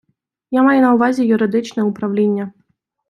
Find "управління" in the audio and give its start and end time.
1.83-2.51